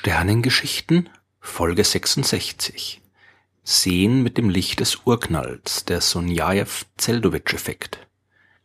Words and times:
Sternengeschichten 0.00 1.08
Folge 1.40 1.82
66 1.82 3.00
Sehen 3.64 4.22
mit 4.22 4.38
dem 4.38 4.48
Licht 4.48 4.78
des 4.78 5.00
Urknalls, 5.04 5.86
der 5.86 6.00
Sonjajew-Zeldowitsch-Effekt. 6.00 8.06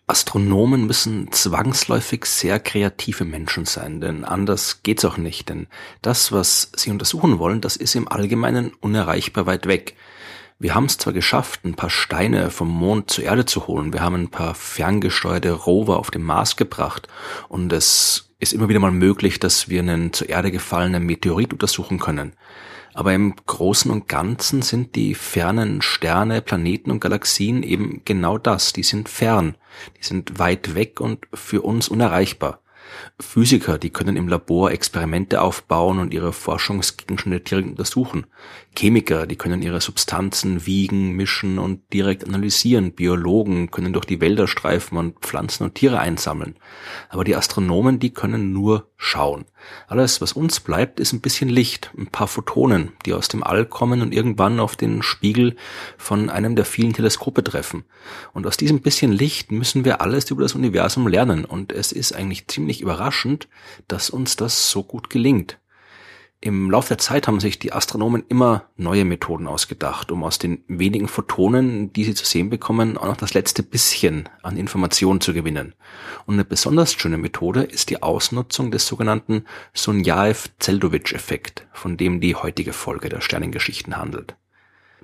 Astronomen 0.06 0.86
müssen 0.86 1.32
zwangsläufig 1.32 2.26
sehr 2.26 2.60
kreative 2.60 3.26
Menschen 3.26 3.66
sein, 3.66 4.00
denn 4.00 4.26
anders 4.26 4.84
geht's 4.84 5.06
auch 5.06 5.18
nicht, 5.18 5.50
denn 5.50 5.66
das, 6.04 6.32
was 6.32 6.72
sie 6.76 6.92
untersuchen 6.92 7.40
wollen, 7.40 7.62
das 7.62 7.78
ist 7.78 7.96
im 7.96 8.08
Allgemeinen 8.08 8.72
unerreichbar 8.80 9.48
weit 9.48 9.66
weg. 9.66 9.96
Wir 10.60 10.76
haben 10.76 10.86
es 10.86 10.98
zwar 10.98 11.14
geschafft, 11.14 11.66
ein 11.66 11.76
paar 11.76 11.90
Steine 11.90 12.50
vom 12.50 12.70
Mond 12.70 13.10
zur 13.10 13.24
Erde 13.26 13.46
zu 13.46 13.68
holen, 13.68 13.92
wir 13.94 14.02
haben 14.02 14.16
ein 14.16 14.30
paar 14.30 14.56
ferngesteuerte 14.56 15.52
Rover 15.52 15.98
auf 15.98 16.12
den 16.12 16.24
Mars 16.24 16.56
gebracht 16.56 17.08
und 17.50 17.74
es 17.74 18.30
ist 18.40 18.54
immer 18.54 18.70
wieder 18.70 18.80
mal 18.80 18.92
möglich, 18.92 19.40
dass 19.40 19.70
wir 19.70 19.80
einen 19.80 20.14
zur 20.14 20.30
Erde 20.30 20.52
gefallenen 20.52 21.06
Meteorit 21.06 21.54
untersuchen 21.54 22.00
können. 22.00 22.34
Aber 22.94 23.14
im 23.14 23.36
Großen 23.46 23.90
und 23.90 24.08
Ganzen 24.08 24.62
sind 24.62 24.96
die 24.96 25.16
fernen 25.16 25.82
Sterne, 25.82 26.42
Planeten 26.42 26.92
und 26.92 27.00
Galaxien 27.00 27.64
eben 27.64 28.02
genau 28.06 28.38
das. 28.38 28.72
Die 28.72 28.84
sind 28.84 29.10
fern. 29.10 29.56
Die 29.98 30.04
sind 30.04 30.38
weit 30.38 30.76
weg 30.76 31.02
und 31.02 31.26
für 31.34 31.64
uns 31.64 31.90
unerreichbar. 31.90 32.60
Physiker, 33.20 33.78
die 33.78 33.90
können 33.90 34.16
im 34.16 34.28
Labor 34.28 34.72
Experimente 34.72 35.42
aufbauen 35.42 36.00
und 36.00 36.14
ihre 36.14 36.34
Forschungsgegenstände 36.34 37.40
direkt 37.40 37.70
untersuchen. 37.70 38.26
Chemiker, 38.78 39.28
die 39.28 39.36
können 39.36 39.62
ihre 39.62 39.82
Substanzen 39.82 40.66
wiegen, 40.66 41.12
mischen 41.12 41.60
und 41.60 41.82
direkt 41.94 42.26
analysieren. 42.26 42.94
Biologen 42.94 43.72
können 43.72 43.94
durch 43.94 44.06
die 44.06 44.22
Wälder 44.22 44.48
streifen 44.48 44.98
und 44.98 45.20
Pflanzen 45.20 45.64
und 45.64 45.76
Tiere 45.76 46.00
einsammeln. 46.00 46.56
Aber 47.10 47.24
die 47.24 47.36
Astronomen, 47.36 48.00
die 48.00 48.14
können 48.14 48.52
nur 48.52 48.92
schauen. 49.04 49.46
Alles, 49.88 50.22
was 50.22 50.32
uns 50.32 50.62
bleibt, 50.62 51.00
ist 51.00 51.12
ein 51.12 51.20
bisschen 51.20 51.50
Licht, 51.50 51.92
ein 51.98 52.08
paar 52.08 52.28
Photonen, 52.28 52.94
die 53.06 53.14
aus 53.14 53.28
dem 53.28 53.44
All 53.44 53.66
kommen 53.66 54.02
und 54.02 54.14
irgendwann 54.14 54.62
auf 54.62 54.78
den 54.78 55.04
Spiegel 55.04 55.58
von 55.98 56.30
einem 56.30 56.56
der 56.56 56.64
vielen 56.64 56.94
Teleskope 56.94 57.44
treffen. 57.44 57.84
Und 58.34 58.48
aus 58.48 58.56
diesem 58.56 58.82
bisschen 58.82 59.12
Licht 59.12 59.52
müssen 59.52 59.84
wir 59.84 60.00
alles 60.00 60.32
über 60.32 60.44
das 60.44 60.56
Universum 60.56 61.08
lernen. 61.08 61.44
Und 61.44 61.74
es 61.74 61.92
ist 61.92 62.14
eigentlich 62.16 62.48
ziemlich 62.48 62.80
überraschend, 62.80 63.50
dass 63.90 64.10
uns 64.10 64.38
das 64.38 64.72
so 64.72 64.84
gut 64.84 65.10
gelingt. 65.10 65.58
Im 66.46 66.70
Laufe 66.70 66.90
der 66.90 66.98
Zeit 66.98 67.28
haben 67.28 67.40
sich 67.40 67.58
die 67.58 67.72
Astronomen 67.72 68.26
immer 68.28 68.66
neue 68.76 69.06
Methoden 69.06 69.48
ausgedacht, 69.48 70.12
um 70.12 70.26
aus 70.26 70.40
den 70.40 70.62
wenigen 70.68 71.08
Photonen, 71.08 71.94
die 71.94 72.04
sie 72.04 72.16
zu 72.16 72.26
sehen 72.26 72.50
bekommen, 72.50 72.98
auch 72.98 73.06
noch 73.06 73.16
das 73.16 73.34
letzte 73.34 73.64
bisschen 73.64 74.28
an 74.42 74.58
Informationen 74.58 75.22
zu 75.22 75.34
gewinnen. 75.34 75.74
Und 76.26 76.34
eine 76.34 76.44
besonders 76.44 76.96
schöne 76.96 77.18
Methode 77.18 77.64
ist 77.64 77.90
die 77.90 78.04
Ausnutzung 78.04 78.72
des 78.72 78.86
sogenannten 78.86 79.46
Sunyaev-Zeldovich-Effekt, 79.74 81.66
von 81.72 81.96
dem 81.96 82.20
die 82.20 82.36
heutige 82.36 82.74
Folge 82.74 83.08
der 83.08 83.22
Sternengeschichten 83.22 83.96
handelt. 83.96 84.36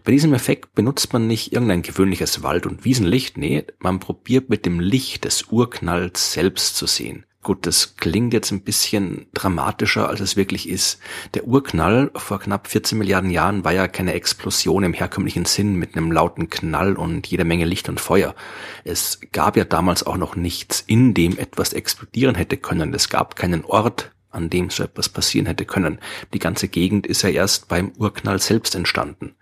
Bei 0.03 0.11
diesem 0.11 0.33
Effekt 0.33 0.75
benutzt 0.75 1.13
man 1.13 1.25
nicht 1.25 1.53
irgendein 1.53 1.83
gewöhnliches 1.83 2.43
Wald- 2.43 2.65
und 2.65 2.83
Wiesenlicht, 2.83 3.37
nee, 3.37 3.63
man 3.79 4.01
probiert 4.01 4.49
mit 4.49 4.65
dem 4.65 4.81
Licht 4.81 5.23
des 5.23 5.43
Urknalls 5.43 6.33
selbst 6.33 6.75
zu 6.75 6.85
sehen. 6.85 7.23
Gut, 7.41 7.65
das 7.65 7.95
klingt 7.95 8.33
jetzt 8.33 8.51
ein 8.51 8.63
bisschen 8.63 9.27
dramatischer, 9.33 10.09
als 10.09 10.19
es 10.19 10.35
wirklich 10.35 10.67
ist. 10.67 10.99
Der 11.35 11.47
Urknall 11.47 12.11
vor 12.15 12.41
knapp 12.41 12.67
14 12.67 12.97
Milliarden 12.97 13.29
Jahren 13.29 13.63
war 13.63 13.71
ja 13.71 13.87
keine 13.87 14.13
Explosion 14.13 14.83
im 14.83 14.93
herkömmlichen 14.93 15.45
Sinn 15.45 15.75
mit 15.75 15.95
einem 15.95 16.11
lauten 16.11 16.49
Knall 16.49 16.97
und 16.97 17.28
jeder 17.28 17.45
Menge 17.45 17.63
Licht 17.63 17.88
und 17.88 18.01
Feuer. 18.01 18.35
Es 18.83 19.22
gab 19.31 19.55
ja 19.55 19.63
damals 19.63 20.05
auch 20.05 20.17
noch 20.17 20.35
nichts, 20.35 20.83
in 20.85 21.13
dem 21.13 21.38
etwas 21.38 21.72
explodieren 21.72 22.35
hätte 22.35 22.57
können. 22.57 22.94
Es 22.94 23.07
gab 23.07 23.38
keinen 23.38 23.63
Ort, 23.63 24.11
an 24.31 24.49
dem 24.49 24.69
so 24.69 24.83
etwas 24.83 25.07
passieren 25.07 25.47
hätte 25.47 25.63
können. 25.63 25.99
Die 26.33 26.39
ganze 26.39 26.67
Gegend 26.67 27.07
ist 27.07 27.22
ja 27.22 27.29
erst 27.29 27.69
beim 27.69 27.94
Urknall 27.97 28.39
selbst 28.39 28.75
entstanden. 28.75 29.35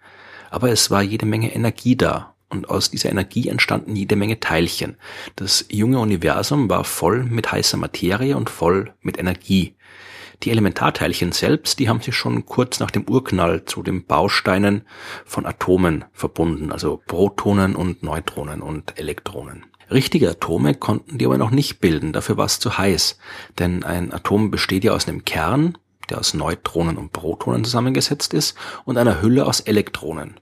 Aber 0.51 0.69
es 0.69 0.91
war 0.91 1.01
jede 1.01 1.25
Menge 1.25 1.53
Energie 1.53 1.95
da 1.95 2.36
und 2.49 2.69
aus 2.69 2.91
dieser 2.91 3.09
Energie 3.09 3.49
entstanden 3.49 3.95
jede 3.95 4.15
Menge 4.15 4.39
Teilchen. 4.39 4.97
Das 5.35 5.65
junge 5.69 5.99
Universum 5.99 6.69
war 6.69 6.83
voll 6.83 7.23
mit 7.23 7.51
heißer 7.51 7.77
Materie 7.77 8.37
und 8.37 8.49
voll 8.49 8.93
mit 9.01 9.19
Energie. 9.19 9.75
Die 10.43 10.51
Elementarteilchen 10.51 11.31
selbst, 11.31 11.79
die 11.79 11.89
haben 11.89 12.01
sich 12.01 12.15
schon 12.15 12.45
kurz 12.45 12.79
nach 12.79 12.91
dem 12.91 13.07
Urknall 13.09 13.65
zu 13.65 13.81
den 13.81 14.05
Bausteinen 14.05 14.83
von 15.25 15.45
Atomen 15.45 16.05
verbunden, 16.13 16.71
also 16.71 17.01
Protonen 17.07 17.75
und 17.75 18.03
Neutronen 18.03 18.61
und 18.61 18.99
Elektronen. 18.99 19.65
Richtige 19.89 20.29
Atome 20.29 20.75
konnten 20.75 21.17
die 21.17 21.25
aber 21.25 21.37
noch 21.37 21.49
nicht 21.49 21.79
bilden, 21.79 22.13
dafür 22.13 22.37
war 22.37 22.45
es 22.45 22.59
zu 22.59 22.77
heiß, 22.77 23.17
denn 23.57 23.83
ein 23.83 24.13
Atom 24.13 24.51
besteht 24.51 24.83
ja 24.83 24.91
aus 24.91 25.07
einem 25.07 25.25
Kern, 25.25 25.77
der 26.09 26.19
aus 26.19 26.33
Neutronen 26.33 26.97
und 26.97 27.13
Protonen 27.13 27.63
zusammengesetzt 27.63 28.33
ist, 28.33 28.55
und 28.85 28.97
einer 28.97 29.21
Hülle 29.21 29.45
aus 29.45 29.61
Elektronen. 29.61 30.39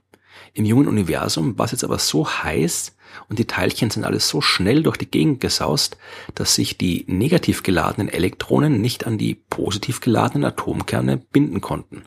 Im 0.56 0.64
jungen 0.64 0.88
Universum 0.88 1.58
war 1.58 1.66
es 1.66 1.72
jetzt 1.72 1.84
aber 1.84 1.98
so 1.98 2.26
heiß 2.26 2.96
und 3.28 3.38
die 3.38 3.44
Teilchen 3.44 3.90
sind 3.90 4.04
alles 4.04 4.26
so 4.26 4.40
schnell 4.40 4.82
durch 4.82 4.96
die 4.96 5.10
Gegend 5.10 5.38
gesaust, 5.38 5.98
dass 6.34 6.54
sich 6.54 6.78
die 6.78 7.04
negativ 7.08 7.62
geladenen 7.62 8.08
Elektronen 8.08 8.80
nicht 8.80 9.06
an 9.06 9.18
die 9.18 9.34
positiv 9.34 10.00
geladenen 10.00 10.46
Atomkerne 10.46 11.18
binden 11.18 11.60
konnten. 11.60 12.04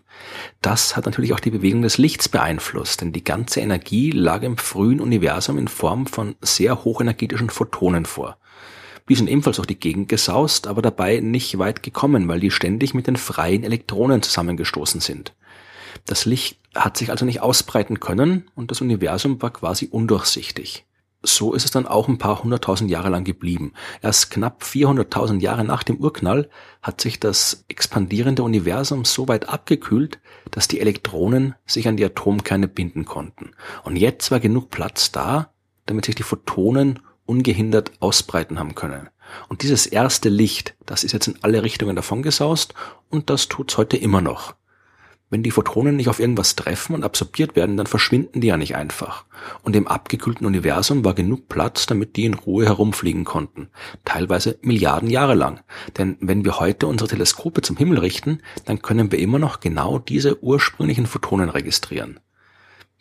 Das 0.64 0.96
hat 0.96 1.06
natürlich 1.06 1.32
auch 1.34 1.40
die 1.40 1.52
Bewegung 1.52 1.84
des 1.84 2.00
Lichts 2.00 2.28
beeinflusst, 2.28 3.02
denn 3.02 3.14
die 3.14 3.24
ganze 3.24 3.60
Energie 3.60 4.10
lag 4.10 4.42
im 4.42 4.58
frühen 4.58 5.00
Universum 5.00 5.60
in 5.60 5.68
Form 5.68 6.08
von 6.08 6.36
sehr 6.42 6.84
hochenergetischen 6.84 7.52
Photonen 7.52 8.08
vor. 8.08 8.40
Die 9.10 9.16
sind 9.16 9.30
ebenfalls 9.30 9.58
durch 9.58 9.68
die 9.68 9.80
Gegend 9.80 10.10
gesaust, 10.10 10.66
aber 10.66 10.82
dabei 10.82 11.20
nicht 11.20 11.60
weit 11.60 11.84
gekommen, 11.84 12.28
weil 12.28 12.40
die 12.40 12.50
ständig 12.50 12.96
mit 12.96 13.06
den 13.06 13.16
freien 13.16 13.64
Elektronen 13.64 14.24
zusammengestoßen 14.24 15.02
sind. 15.02 15.36
Das 16.06 16.26
Licht 16.26 16.59
hat 16.76 16.98
sich 16.98 17.10
also 17.10 17.26
nicht 17.26 17.42
ausbreiten 17.42 18.00
können 18.00 18.50
und 18.56 18.72
das 18.72 18.82
Universum 18.82 19.42
war 19.42 19.52
quasi 19.52 19.88
undurchsichtig. 19.92 20.86
So 21.22 21.54
ist 21.54 21.66
es 21.66 21.72
dann 21.72 21.86
auch 21.86 22.08
ein 22.08 22.18
paar 22.18 22.44
hunderttausend 22.44 22.90
Jahre 22.90 23.10
lang 23.10 23.26
geblieben. 23.26 23.74
Erst 24.02 24.32
knapp 24.32 24.64
400.000 24.64 25.42
Jahre 25.42 25.66
nach 25.66 25.84
dem 25.84 25.98
Urknall 25.98 26.50
hat 26.82 27.02
sich 27.02 27.20
das 27.20 27.66
expandierende 27.68 28.42
Universum 28.42 29.04
so 29.04 29.28
weit 29.28 29.50
abgekühlt, 29.50 30.20
dass 30.52 30.70
die 30.70 30.80
Elektronen 30.80 31.56
sich 31.66 31.90
an 31.90 31.98
die 31.98 32.06
Atomkerne 32.06 32.70
binden 32.70 33.04
konnten. 33.04 33.52
Und 33.84 33.98
jetzt 33.98 34.32
war 34.32 34.40
genug 34.40 34.70
Platz 34.70 35.12
da, 35.12 35.52
damit 35.88 36.06
sich 36.06 36.16
die 36.16 36.24
Photonen 36.24 37.00
ungehindert 37.26 37.92
ausbreiten 38.00 38.58
haben 38.58 38.76
können. 38.76 39.10
Und 39.50 39.62
dieses 39.62 39.88
erste 39.88 40.30
Licht, 40.30 40.76
das 40.86 41.04
ist 41.04 41.12
jetzt 41.12 41.28
in 41.28 41.38
alle 41.42 41.64
Richtungen 41.64 41.98
davongesaust 41.98 42.74
und 43.10 43.30
das 43.30 43.50
tut's 43.50 43.78
heute 43.78 43.98
immer 43.98 44.22
noch. 44.22 44.56
Wenn 45.32 45.44
die 45.44 45.52
Photonen 45.52 45.96
nicht 45.96 46.10
auf 46.10 46.20
irgendwas 46.20 46.56
treffen 46.56 46.96
und 46.96 47.04
absorbiert 47.04 47.56
werden, 47.56 47.78
dann 47.78 47.86
verschwinden 47.86 48.42
die 48.42 48.48
ja 48.48 48.58
nicht 48.58 48.76
einfach. 48.76 49.26
Und 49.62 49.76
im 49.76 49.88
abgekühlten 49.88 50.48
Universum 50.48 51.06
war 51.06 51.14
genug 51.14 51.48
Platz, 51.50 51.86
damit 51.86 52.16
die 52.16 52.26
in 52.26 52.34
Ruhe 52.34 52.66
herumfliegen 52.66 53.26
konnten. 53.26 53.70
Teilweise 54.06 54.58
Milliarden 54.64 55.10
Jahre 55.10 55.36
lang. 55.36 55.62
Denn 56.00 56.18
wenn 56.20 56.46
wir 56.46 56.60
heute 56.60 56.88
unsere 56.88 57.10
Teleskope 57.10 57.62
zum 57.62 57.78
Himmel 57.78 58.00
richten, 58.00 58.42
dann 58.66 58.82
können 58.82 59.12
wir 59.12 59.20
immer 59.20 59.38
noch 59.38 59.60
genau 59.60 60.00
diese 60.00 60.44
ursprünglichen 60.44 61.06
Photonen 61.06 61.50
registrieren. 61.50 62.20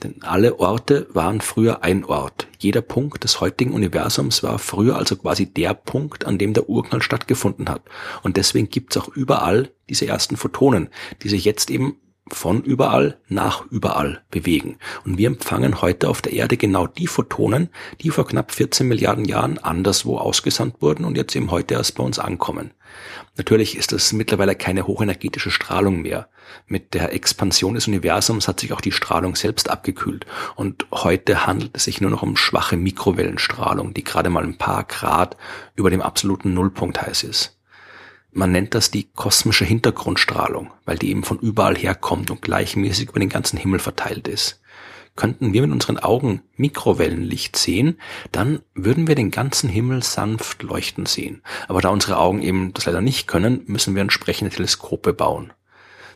Denn 0.03 0.23
alle 0.23 0.61
Orte 0.61 1.09
waren 1.11 1.41
früher 1.41 1.83
ein 1.83 2.05
Ort. 2.05 2.47
Jeder 2.59 2.83
Punkt 2.83 3.25
des 3.25 3.41
heutigen 3.41 3.73
Universums 3.73 4.43
war 4.45 4.59
früher 4.59 4.97
also 4.97 5.17
quasi 5.17 5.47
der 5.47 5.75
Punkt, 5.75 6.25
an 6.25 6.39
dem 6.39 6.53
der 6.53 6.69
Urknall 6.69 7.03
stattgefunden 7.03 7.69
hat. 7.69 7.83
Und 8.23 8.37
deswegen 8.37 8.69
gibt's 8.69 8.97
auch 8.97 9.09
überall 9.09 9.73
diese 9.89 10.07
ersten 10.07 10.37
Photonen, 10.37 10.91
die 11.23 11.29
sich 11.29 11.45
jetzt 11.45 11.71
eben 11.71 11.97
von 12.31 12.63
überall 12.63 13.19
nach 13.29 13.65
überall 13.71 14.23
bewegen. 14.31 14.79
Und 15.05 15.19
wir 15.19 15.29
empfangen 15.29 15.83
heute 15.83 16.09
auf 16.09 16.23
der 16.23 16.33
Erde 16.33 16.57
genau 16.57 16.87
die 16.87 17.07
Photonen, 17.07 17.71
die 18.01 18.11
vor 18.11 18.27
knapp 18.27 18.53
14 18.53 18.87
Milliarden 18.87 19.25
Jahren 19.25 19.59
anderswo 19.59 20.19
ausgesandt 20.19 20.81
wurden 20.81 21.05
und 21.05 21.17
jetzt 21.17 21.35
eben 21.37 21.51
heute 21.51 21.75
erst 21.75 21.97
bei 21.97 22.05
uns 22.05 22.19
ankommen. 22.19 22.73
Natürlich 23.37 23.77
ist 23.77 23.93
das 23.93 24.13
mittlerweile 24.13 24.57
keine 24.57 24.87
hochenergetische 24.87 25.51
Strahlung 25.51 26.03
mehr. 26.03 26.29
Mit 26.67 26.95
der 26.95 27.13
Expansion 27.13 27.75
des 27.75 27.87
Universums 27.87 28.49
hat 28.49 28.61
sich 28.61 28.73
auch 28.73 28.81
die 28.81 28.93
Strahlung 28.93 29.37
selbst 29.37 29.71
abgekühlt 29.71 30.27
und 30.57 30.87
heute 30.93 31.47
handelt 31.47 31.77
es 31.77 31.85
sich 31.85 32.01
nur 32.01 32.11
noch 32.11 32.23
um 32.23 32.37
schwache 32.37 32.77
Mikrowellenstrahlung, 32.77 33.95
die 33.95 34.05
gerade 34.05 34.31
mal 34.31 34.45
ein 34.45 34.59
paar 34.59 34.85
Grad 34.85 35.37
über 35.77 35.91
dem 35.91 36.03
absoluten 36.03 36.55
Nullpunkt 36.55 37.01
heiß 37.01 37.23
ist. 37.25 37.58
Man 38.39 38.53
nennt 38.53 38.77
das 38.77 38.93
die 38.93 39.11
kosmische 39.17 39.65
Hintergrundstrahlung, 39.65 40.71
weil 40.85 40.97
die 40.97 41.11
eben 41.11 41.25
von 41.25 41.41
überall 41.41 41.77
herkommt 41.77 42.31
und 42.31 42.41
gleichmäßig 42.41 43.09
über 43.09 43.19
den 43.19 43.31
ganzen 43.31 43.59
Himmel 43.59 43.81
verteilt 43.81 44.29
ist. 44.29 44.61
Könnten 45.17 45.53
wir 45.53 45.63
mit 45.63 45.73
unseren 45.73 45.99
Augen 45.99 46.43
Mikrowellenlicht 46.55 47.57
sehen, 47.57 48.01
dann 48.31 48.61
würden 48.75 49.09
wir 49.09 49.17
den 49.17 49.33
ganzen 49.33 49.69
Himmel 49.69 50.05
sanft 50.05 50.63
leuchten 50.63 51.05
sehen. 51.05 51.43
Aber 51.67 51.81
da 51.81 51.89
unsere 51.89 52.17
Augen 52.17 52.41
eben 52.41 52.73
das 52.75 52.87
leider 52.87 53.01
nicht 53.01 53.27
können, 53.27 53.63
müssen 53.67 53.97
wir 53.97 54.03
entsprechende 54.03 54.55
Teleskope 54.55 55.15
bauen. 55.15 55.53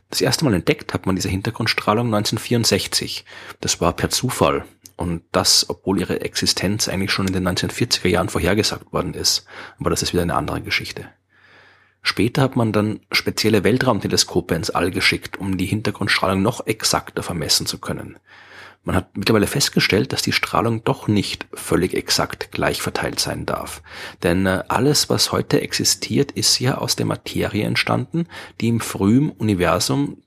Das 0.08 0.20
erste 0.20 0.44
Mal 0.44 0.54
entdeckt 0.54 0.94
hat 0.94 1.06
man 1.06 1.16
diese 1.16 1.28
Hintergrundstrahlung 1.28 2.06
1964. 2.06 3.24
Das 3.60 3.80
war 3.80 3.94
per 3.94 4.10
Zufall. 4.10 4.64
Und 4.94 5.24
das, 5.32 5.68
obwohl 5.68 5.98
ihre 5.98 6.20
Existenz 6.20 6.86
eigentlich 6.86 7.10
schon 7.10 7.26
in 7.26 7.32
den 7.32 7.48
1940er 7.48 8.06
Jahren 8.06 8.28
vorhergesagt 8.28 8.92
worden 8.92 9.14
ist. 9.14 9.44
Aber 9.80 9.90
das 9.90 10.02
ist 10.02 10.12
wieder 10.12 10.22
eine 10.22 10.36
andere 10.36 10.60
Geschichte. 10.60 11.08
Später 12.02 12.42
hat 12.42 12.56
man 12.56 12.72
dann 12.72 13.00
spezielle 13.12 13.64
Weltraumteleskope 13.64 14.54
ins 14.54 14.70
All 14.70 14.90
geschickt, 14.90 15.38
um 15.38 15.56
die 15.56 15.66
Hintergrundstrahlung 15.66 16.42
noch 16.42 16.66
exakter 16.66 17.22
vermessen 17.22 17.66
zu 17.66 17.78
können. 17.78 18.18
Man 18.84 18.96
hat 18.96 19.16
mittlerweile 19.16 19.46
festgestellt, 19.46 20.12
dass 20.12 20.22
die 20.22 20.32
Strahlung 20.32 20.82
doch 20.82 21.06
nicht 21.06 21.46
völlig 21.54 21.94
exakt 21.94 22.50
gleich 22.50 22.82
verteilt 22.82 23.20
sein 23.20 23.46
darf. 23.46 23.80
Denn 24.24 24.44
äh, 24.46 24.64
alles, 24.66 25.08
was 25.08 25.30
heute 25.30 25.60
existiert, 25.60 26.32
ist 26.32 26.58
ja 26.58 26.78
aus 26.78 26.96
der 26.96 27.06
Materie 27.06 27.64
entstanden, 27.64 28.26
die 28.60 28.68
im 28.68 28.80
frühen 28.80 29.30
Universum 29.30 30.21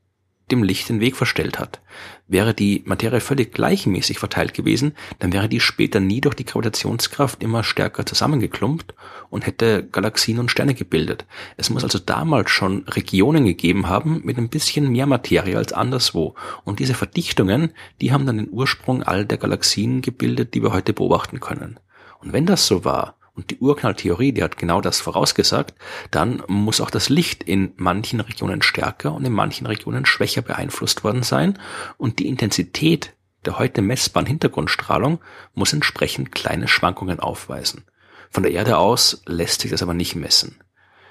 dem 0.52 0.64
Licht 0.64 0.90
den 0.90 1.00
Weg 1.00 1.16
verstellt 1.16 1.60
hat. 1.60 1.82
Wäre 2.28 2.54
die 2.54 2.84
Materie 2.86 3.20
völlig 3.20 3.54
gleichmäßig 3.54 4.20
verteilt 4.20 4.54
gewesen, 4.54 4.94
dann 5.20 5.34
wäre 5.34 5.50
die 5.50 5.60
später 5.60 6.00
nie 6.00 6.22
durch 6.22 6.36
die 6.36 6.46
Gravitationskraft 6.46 7.42
immer 7.42 7.64
stärker 7.64 8.06
zusammengeklumpt 8.06 8.94
und 9.30 9.46
hätte 9.46 9.88
Galaxien 9.92 10.40
und 10.40 10.52
Sterne 10.52 10.76
gebildet. 10.76 11.26
Es 11.58 11.70
muss 11.70 11.84
also 11.84 12.00
damals 12.00 12.52
schon 12.52 12.84
Regionen 12.88 13.46
gegeben 13.46 13.88
haben 13.88 14.22
mit 14.24 14.38
ein 14.38 14.50
bisschen 14.50 14.92
mehr 14.92 15.08
Materie 15.08 15.58
als 15.58 15.74
anderswo. 15.74 16.36
Und 16.64 16.80
diese 16.80 16.94
Verdichtungen, 16.94 17.72
die 18.02 18.12
haben 18.12 18.26
dann 18.26 18.38
den 18.38 18.50
Ursprung 18.52 19.04
all 19.04 19.26
der 19.26 19.38
Galaxien 19.38 20.02
gebildet, 20.02 20.54
die 20.54 20.62
wir 20.62 20.74
heute 20.74 20.94
beobachten 20.94 21.40
können. 21.40 21.80
Und 22.20 22.34
wenn 22.34 22.46
das 22.46 22.68
so 22.68 22.86
war, 22.86 23.16
und 23.36 23.52
die 23.52 23.60
Urknalltheorie, 23.60 24.32
die 24.32 24.44
hat 24.44 24.58
genau 24.58 24.82
das 24.82 25.02
vorausgesagt, 25.02 25.76
dann 26.10 26.42
muss 26.48 26.82
auch 26.82 26.90
das 26.90 27.10
Licht 27.10 27.44
in 27.44 27.74
manchen 27.76 28.22
Regionen 28.22 28.62
stärker 28.62 29.14
und 29.14 29.26
in 29.26 29.34
manchen 29.34 29.68
Regionen 29.68 30.06
schwächer 30.06 30.42
beeinflusst 30.42 31.04
worden 31.04 31.24
sein 31.24 31.60
und 31.98 32.20
die 32.20 32.28
Intensität 32.28 33.14
der 33.46 33.60
heute 33.60 33.82
messbaren 33.82 34.26
Hintergrundstrahlung 34.26 35.20
muss 35.54 35.74
entsprechend 35.74 36.32
kleine 36.32 36.68
Schwankungen 36.68 37.20
aufweisen. 37.20 37.84
Von 38.32 38.44
der 38.44 38.54
Erde 38.54 38.78
aus 38.78 39.22
lässt 39.28 39.62
sich 39.62 39.72
das 39.72 39.84
aber 39.84 39.94
nicht 39.94 40.16
messen. 40.16 40.60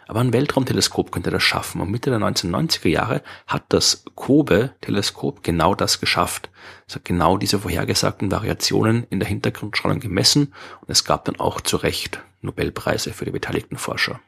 Aber 0.06 0.20
ein 0.20 0.32
Weltraumteleskop 0.32 1.12
könnte 1.12 1.30
das 1.30 1.42
schaffen. 1.42 1.80
Und 1.80 1.90
Mitte 1.90 2.10
der 2.10 2.18
1990er 2.18 2.88
Jahre 2.88 3.22
hat 3.46 3.64
das 3.70 4.04
COBE-Teleskop 4.14 5.42
genau 5.42 5.74
das 5.74 6.00
geschafft. 6.00 6.50
Es 6.86 6.94
hat 6.94 7.04
genau 7.04 7.38
diese 7.38 7.60
vorhergesagten 7.60 8.30
Variationen 8.30 9.06
in 9.10 9.20
der 9.20 9.28
Hintergrundstrahlung 9.28 10.00
gemessen 10.00 10.52
und 10.80 10.90
es 10.90 11.04
gab 11.04 11.24
dann 11.24 11.40
auch 11.40 11.60
zu 11.60 11.76
Recht 11.76 12.20
Nobelpreise 12.42 13.12
für 13.12 13.24
die 13.24 13.30
beteiligten 13.30 13.76
Forscher. 13.76 14.20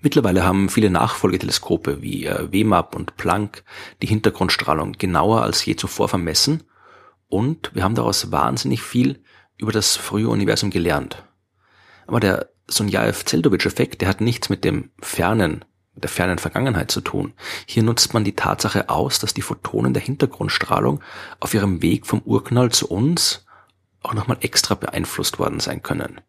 Mittlerweile 0.00 0.44
haben 0.44 0.68
viele 0.68 0.90
Nachfolgeteleskope 0.90 2.02
wie 2.02 2.26
äh, 2.26 2.52
WMAP 2.52 2.94
und 2.94 3.16
Planck 3.16 3.64
die 4.00 4.06
Hintergrundstrahlung 4.06 4.92
genauer 4.92 5.42
als 5.42 5.64
je 5.64 5.74
zuvor 5.74 6.08
vermessen 6.08 6.62
und 7.28 7.74
wir 7.74 7.82
haben 7.82 7.96
daraus 7.96 8.30
wahnsinnig 8.30 8.82
viel 8.82 9.22
über 9.56 9.72
das 9.72 9.96
frühe 9.96 10.28
Universum 10.28 10.70
gelernt. 10.70 11.24
Aber 12.06 12.20
der 12.20 12.48
Sonjaev-Zeldovich-Effekt, 12.68 14.00
der 14.00 14.08
hat 14.08 14.20
nichts 14.20 14.48
mit 14.48 14.64
dem 14.64 14.90
fernen, 15.00 15.64
mit 15.94 16.04
der 16.04 16.10
fernen 16.10 16.38
Vergangenheit 16.38 16.90
zu 16.90 17.00
tun. 17.00 17.32
Hier 17.66 17.82
nutzt 17.82 18.14
man 18.14 18.24
die 18.24 18.36
Tatsache 18.36 18.88
aus, 18.88 19.18
dass 19.18 19.34
die 19.34 19.42
Photonen 19.42 19.94
der 19.94 20.02
Hintergrundstrahlung 20.02 21.02
auf 21.40 21.54
ihrem 21.54 21.82
Weg 21.82 22.06
vom 22.06 22.20
Urknall 22.20 22.70
zu 22.70 22.88
uns 22.88 23.46
auch 24.02 24.14
nochmal 24.14 24.38
extra 24.40 24.74
beeinflusst 24.74 25.38
worden 25.38 25.60
sein 25.60 25.82
können. 25.82 26.20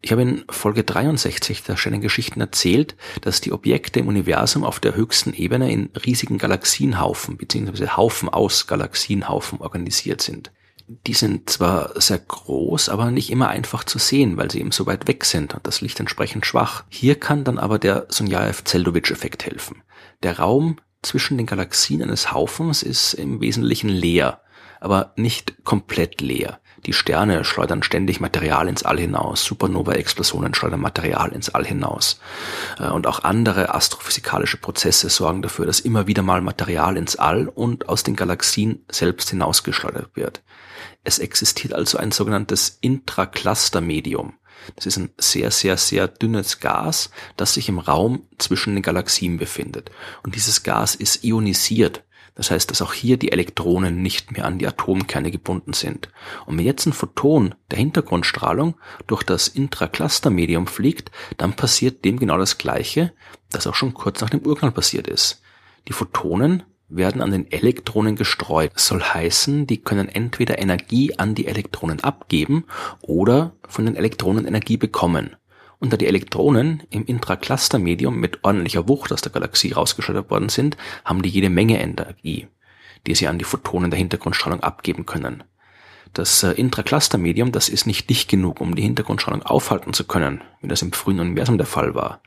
Ich 0.00 0.12
habe 0.12 0.22
in 0.22 0.44
Folge 0.50 0.84
63 0.84 1.62
der 1.62 1.78
Sternengeschichten 1.78 2.40
erzählt, 2.40 2.94
dass 3.22 3.40
die 3.40 3.52
Objekte 3.52 4.00
im 4.00 4.08
Universum 4.08 4.62
auf 4.62 4.78
der 4.78 4.94
höchsten 4.94 5.32
Ebene 5.32 5.72
in 5.72 5.88
riesigen 6.04 6.36
Galaxienhaufen 6.36 7.38
bzw. 7.38 7.88
Haufen 7.88 8.28
aus 8.28 8.66
Galaxienhaufen 8.66 9.60
organisiert 9.60 10.20
sind 10.20 10.52
die 10.86 11.14
sind 11.14 11.48
zwar 11.48 11.98
sehr 12.00 12.18
groß, 12.18 12.88
aber 12.88 13.10
nicht 13.10 13.30
immer 13.30 13.48
einfach 13.48 13.84
zu 13.84 13.98
sehen, 13.98 14.36
weil 14.36 14.50
sie 14.50 14.60
eben 14.60 14.72
so 14.72 14.86
weit 14.86 15.08
weg 15.08 15.24
sind 15.24 15.54
und 15.54 15.66
das 15.66 15.80
Licht 15.80 15.98
entsprechend 16.00 16.46
schwach. 16.46 16.84
Hier 16.88 17.18
kann 17.18 17.44
dann 17.44 17.58
aber 17.58 17.78
der 17.78 18.06
Sonjaev-Zeldovich-Effekt 18.10 19.46
helfen. 19.46 19.82
Der 20.22 20.38
Raum 20.38 20.76
zwischen 21.02 21.38
den 21.38 21.46
Galaxien 21.46 22.02
eines 22.02 22.32
Haufens 22.32 22.82
ist 22.82 23.14
im 23.14 23.40
Wesentlichen 23.40 23.88
leer, 23.88 24.40
aber 24.80 25.12
nicht 25.16 25.64
komplett 25.64 26.20
leer. 26.20 26.60
Die 26.86 26.92
Sterne 26.92 27.44
schleudern 27.44 27.82
ständig 27.82 28.20
Material 28.20 28.68
ins 28.68 28.82
All 28.82 28.98
hinaus, 28.98 29.44
Supernova-Explosionen 29.44 30.54
schleudern 30.54 30.80
Material 30.80 31.32
ins 31.32 31.48
All 31.48 31.64
hinaus. 31.64 32.20
Äh, 32.78 32.88
und 32.88 33.06
auch 33.06 33.24
andere 33.24 33.74
astrophysikalische 33.74 34.58
Prozesse 34.58 35.08
sorgen 35.08 35.42
dafür, 35.42 35.66
dass 35.66 35.80
immer 35.80 36.06
wieder 36.06 36.22
mal 36.22 36.42
Material 36.42 36.96
ins 36.96 37.16
All 37.16 37.48
und 37.48 37.88
aus 37.88 38.02
den 38.02 38.16
Galaxien 38.16 38.84
selbst 38.90 39.30
hinausgeschleudert 39.30 40.14
wird. 40.14 40.42
Es 41.04 41.18
existiert 41.18 41.72
also 41.72 41.98
ein 41.98 42.12
sogenanntes 42.12 42.78
Intracluster-Medium. 42.80 44.34
Das 44.76 44.86
ist 44.86 44.96
ein 44.96 45.10
sehr, 45.18 45.50
sehr, 45.50 45.76
sehr 45.76 46.08
dünnes 46.08 46.60
Gas, 46.60 47.10
das 47.36 47.54
sich 47.54 47.68
im 47.68 47.78
Raum 47.78 48.26
zwischen 48.38 48.74
den 48.74 48.82
Galaxien 48.82 49.36
befindet. 49.36 49.90
Und 50.22 50.34
dieses 50.34 50.62
Gas 50.62 50.94
ist 50.94 51.24
ionisiert. 51.24 52.02
Das 52.34 52.50
heißt, 52.50 52.70
dass 52.70 52.82
auch 52.82 52.92
hier 52.92 53.16
die 53.16 53.30
Elektronen 53.30 54.02
nicht 54.02 54.32
mehr 54.32 54.44
an 54.44 54.58
die 54.58 54.66
Atomkerne 54.66 55.30
gebunden 55.30 55.72
sind. 55.72 56.08
Und 56.46 56.58
wenn 56.58 56.64
jetzt 56.64 56.86
ein 56.86 56.92
Photon 56.92 57.54
der 57.70 57.78
Hintergrundstrahlung 57.78 58.74
durch 59.06 59.22
das 59.22 59.46
Intracluster-Medium 59.48 60.66
fliegt, 60.66 61.12
dann 61.36 61.54
passiert 61.54 62.04
dem 62.04 62.18
genau 62.18 62.36
das 62.36 62.58
Gleiche, 62.58 63.12
das 63.50 63.66
auch 63.66 63.74
schon 63.74 63.94
kurz 63.94 64.20
nach 64.20 64.30
dem 64.30 64.40
Urknall 64.40 64.72
passiert 64.72 65.06
ist. 65.06 65.42
Die 65.86 65.92
Photonen 65.92 66.64
werden 66.88 67.22
an 67.22 67.30
den 67.30 67.50
Elektronen 67.50 68.16
gestreut. 68.16 68.72
Das 68.74 68.88
soll 68.88 69.02
heißen, 69.02 69.66
die 69.66 69.78
können 69.78 70.08
entweder 70.08 70.58
Energie 70.58 71.16
an 71.16 71.34
die 71.34 71.46
Elektronen 71.46 72.00
abgeben 72.00 72.64
oder 73.00 73.52
von 73.68 73.86
den 73.86 73.96
Elektronen 73.96 74.46
Energie 74.46 74.76
bekommen. 74.76 75.36
Und 75.78 75.92
da 75.92 75.96
die 75.96 76.06
Elektronen 76.06 76.82
im 76.90 77.04
Intracluster-Medium 77.04 78.18
mit 78.18 78.42
ordentlicher 78.42 78.88
Wucht 78.88 79.12
aus 79.12 79.20
der 79.20 79.32
Galaxie 79.32 79.72
rausgeschleudert 79.72 80.30
worden 80.30 80.48
sind, 80.48 80.76
haben 81.04 81.22
die 81.22 81.28
jede 81.28 81.50
Menge 81.50 81.80
Energie, 81.80 82.48
die 83.06 83.14
sie 83.14 83.28
an 83.28 83.38
die 83.38 83.44
Photonen 83.44 83.90
der 83.90 83.98
Hintergrundstrahlung 83.98 84.60
abgeben 84.62 85.06
können. 85.06 85.44
Das 86.12 86.42
äh, 86.42 86.52
Intracluster-Medium, 86.52 87.52
das 87.52 87.68
ist 87.68 87.86
nicht 87.86 88.08
dicht 88.08 88.30
genug, 88.30 88.60
um 88.60 88.76
die 88.76 88.82
Hintergrundstrahlung 88.82 89.42
aufhalten 89.42 89.92
zu 89.92 90.04
können, 90.04 90.42
wie 90.60 90.68
das 90.68 90.82
im 90.82 90.92
frühen 90.92 91.20
Universum 91.20 91.58
der 91.58 91.66
Fall 91.66 91.94
war 91.94 92.20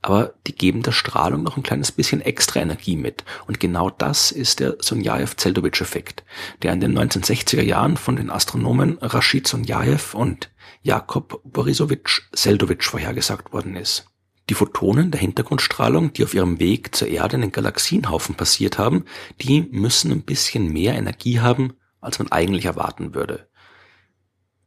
aber 0.00 0.34
die 0.46 0.54
geben 0.54 0.82
der 0.82 0.92
Strahlung 0.92 1.42
noch 1.42 1.56
ein 1.56 1.62
kleines 1.62 1.92
bisschen 1.92 2.20
extra 2.20 2.60
Energie 2.60 2.96
mit. 2.96 3.24
Und 3.46 3.58
genau 3.58 3.90
das 3.90 4.30
ist 4.30 4.60
der 4.60 4.76
Sonjaev-Zeldovich-Effekt, 4.80 6.24
der 6.62 6.72
in 6.72 6.80
den 6.80 6.96
1960er 6.96 7.62
Jahren 7.62 7.96
von 7.96 8.16
den 8.16 8.30
Astronomen 8.30 8.98
Rashid 9.00 9.48
Sonjaev 9.48 10.14
und 10.14 10.50
Jakob 10.82 11.40
Borisowitsch 11.44 12.22
Seldovich 12.32 12.82
vorhergesagt 12.82 13.52
worden 13.52 13.76
ist. 13.76 14.06
Die 14.48 14.54
Photonen 14.54 15.10
der 15.10 15.20
Hintergrundstrahlung, 15.20 16.12
die 16.12 16.24
auf 16.24 16.32
ihrem 16.32 16.58
Weg 16.58 16.94
zur 16.94 17.08
Erde 17.08 17.36
in 17.36 17.42
den 17.42 17.52
Galaxienhaufen 17.52 18.34
passiert 18.34 18.78
haben, 18.78 19.04
die 19.42 19.62
müssen 19.70 20.10
ein 20.10 20.22
bisschen 20.22 20.72
mehr 20.72 20.94
Energie 20.94 21.40
haben, 21.40 21.74
als 22.00 22.18
man 22.18 22.32
eigentlich 22.32 22.64
erwarten 22.64 23.14
würde. 23.14 23.48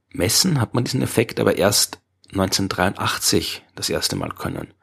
Messen 0.09 0.59
hat 0.59 0.73
man 0.73 0.83
diesen 0.83 1.01
Effekt 1.01 1.39
aber 1.39 1.57
erst 1.57 1.99
1983 2.33 3.63
das 3.75 3.89
erste 3.89 4.15
Mal 4.15 4.29
können. 4.29 4.73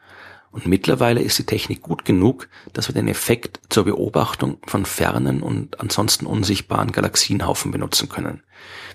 Und 0.51 0.67
mittlerweile 0.67 1.21
ist 1.21 1.39
die 1.39 1.47
Technik 1.47 1.83
gut 1.83 2.05
genug, 2.05 2.49
dass 2.73 2.89
wir 2.89 2.95
den 2.95 3.09
Effekt 3.09 3.61
zur 3.69 3.85
Beobachtung 3.85 4.59
von 4.67 4.87
fernen 4.87 5.43
und 5.43 5.81
ansonsten 5.81 6.27
unsichtbaren 6.27 6.91
Galaxienhaufen 6.91 7.71
benutzen 7.71 8.09
können. 8.09 8.43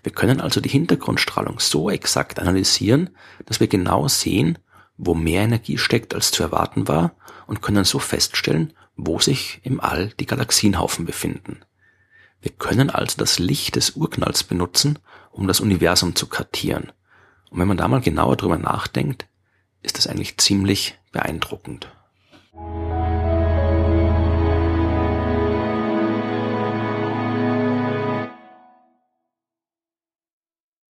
Wir 0.02 0.12
können 0.12 0.42
also 0.42 0.62
die 0.62 0.70
Hintergrundstrahlung 0.70 1.60
so 1.60 1.90
exakt 1.90 2.40
analysieren, 2.40 3.12
dass 3.46 3.60
wir 3.60 3.68
genau 3.68 4.08
sehen, 4.08 4.58
wo 4.98 5.14
mehr 5.14 5.44
Energie 5.44 5.78
steckt, 5.78 6.14
als 6.16 6.32
zu 6.32 6.44
erwarten 6.44 6.88
war, 6.88 7.16
und 7.46 7.62
können 7.62 7.84
so 7.84 8.00
feststellen, 8.00 8.74
wo 8.96 9.20
sich 9.20 9.60
im 9.64 9.80
All 9.80 10.10
die 10.20 10.26
Galaxienhaufen 10.26 11.06
befinden. 11.06 11.60
Wir 12.42 12.52
können 12.52 12.90
also 12.90 13.18
das 13.18 13.40
Licht 13.40 13.76
des 13.76 13.92
Urknalls 13.92 14.44
benutzen, 14.44 15.00
um 15.32 15.48
das 15.48 15.62
Universum 15.62 16.16
zu 16.16 16.28
kartieren. 16.28 16.92
Und 17.50 17.60
wenn 17.60 17.68
man 17.68 17.78
da 17.78 17.88
mal 17.88 18.02
genauer 18.02 18.36
drüber 18.36 18.58
nachdenkt, 18.58 19.28
ist 19.82 19.98
das 19.98 20.08
eigentlich 20.08 20.38
ziemlich 20.38 20.98
beeindruckend. 21.14 21.88